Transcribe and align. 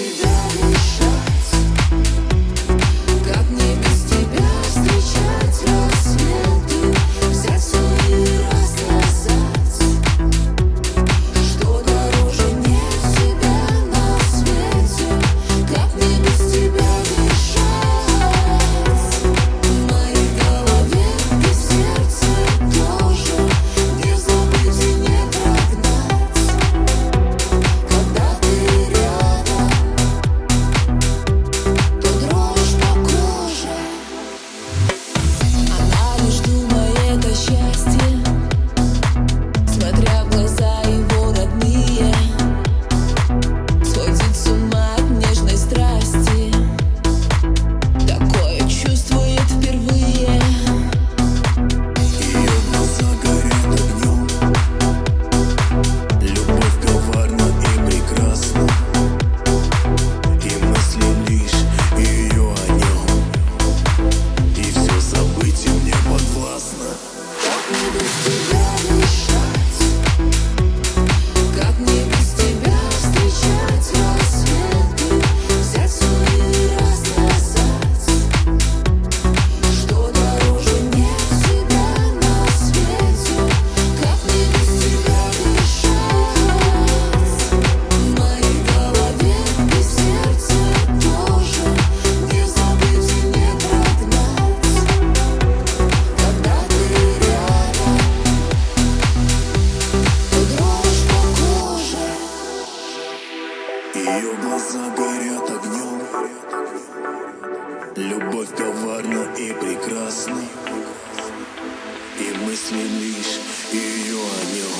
You. 0.00 0.79
Ее 104.20 104.34
глаза 104.42 104.90
горят 104.98 105.50
огнем. 105.50 106.02
Любовь 107.96 108.50
коварна 108.54 109.34
и 109.34 109.50
прекрасна. 109.54 110.42
И 112.18 112.36
мысли 112.44 112.82
лишь 112.82 113.40
ее 113.72 114.18
о 114.18 114.44
нем 114.54 114.78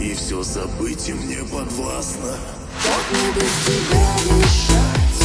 И 0.00 0.12
все 0.14 0.42
забыть 0.42 1.08
и 1.08 1.14
мне 1.14 1.38
подвластно. 1.44 2.36
Как 2.84 3.04
не 3.10 3.32
без 3.32 3.52
тебя 3.64 4.04
мешать 4.36 5.20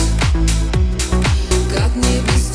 Как 1.76 1.94
не 1.98 2.22
без 2.22 2.53